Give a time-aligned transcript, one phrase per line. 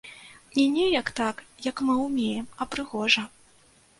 [0.57, 3.27] Не неяк так, як мы ўмеем, а прыгожа.